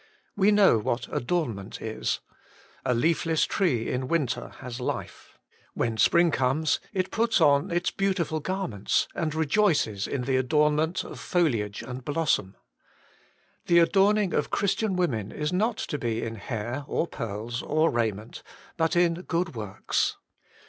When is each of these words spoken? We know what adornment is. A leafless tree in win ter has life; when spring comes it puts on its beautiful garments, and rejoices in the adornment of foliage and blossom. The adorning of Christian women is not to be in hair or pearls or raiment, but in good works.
We 0.35 0.49
know 0.49 0.79
what 0.79 1.07
adornment 1.15 1.79
is. 1.79 2.21
A 2.83 2.95
leafless 2.95 3.43
tree 3.45 3.87
in 3.87 4.07
win 4.07 4.25
ter 4.25 4.47
has 4.57 4.79
life; 4.81 5.37
when 5.75 5.95
spring 5.97 6.31
comes 6.31 6.79
it 6.91 7.11
puts 7.11 7.39
on 7.39 7.69
its 7.69 7.91
beautiful 7.91 8.39
garments, 8.39 9.07
and 9.13 9.35
rejoices 9.35 10.07
in 10.07 10.23
the 10.23 10.37
adornment 10.37 11.03
of 11.03 11.19
foliage 11.19 11.83
and 11.83 12.03
blossom. 12.03 12.55
The 13.67 13.77
adorning 13.77 14.33
of 14.33 14.49
Christian 14.49 14.95
women 14.95 15.31
is 15.31 15.53
not 15.53 15.77
to 15.77 15.99
be 15.99 16.23
in 16.23 16.33
hair 16.33 16.83
or 16.87 17.05
pearls 17.05 17.61
or 17.61 17.91
raiment, 17.91 18.41
but 18.77 18.95
in 18.95 19.13
good 19.21 19.53
works. 19.55 20.17